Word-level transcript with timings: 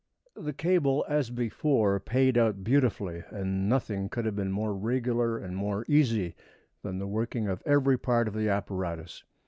The 0.37 0.51
cable, 0.51 1.05
as 1.07 1.29
before, 1.29 1.99
paid 1.99 2.35
out 2.35 2.63
beautifully, 2.63 3.21
and 3.29 3.69
nothing 3.69 4.09
could 4.09 4.25
have 4.25 4.35
been 4.35 4.51
more 4.51 4.73
regular 4.73 5.37
and 5.37 5.55
more 5.55 5.85
easy 5.87 6.33
than 6.81 6.97
the 6.97 7.05
working 7.05 7.47
of 7.47 7.61
every 7.67 7.99
part 7.99 8.27
of 8.27 8.33
the 8.33 8.49
apparatus. 8.49 9.23